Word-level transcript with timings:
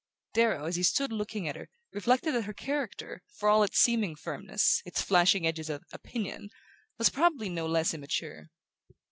Darrow, 0.33 0.65
as 0.65 0.77
he 0.77 0.81
stood 0.81 1.11
looking 1.11 1.47
at 1.47 1.55
her, 1.55 1.69
reflected 1.93 2.33
that 2.33 2.45
her 2.45 2.55
character, 2.55 3.21
for 3.37 3.47
all 3.49 3.61
its 3.61 3.77
seeming 3.77 4.15
firmness, 4.15 4.81
its 4.83 5.03
flashing 5.03 5.45
edges 5.45 5.69
of 5.69 5.83
"opinion", 5.91 6.49
was 6.97 7.09
probably 7.11 7.49
no 7.49 7.67
less 7.67 7.93
immature. 7.93 8.49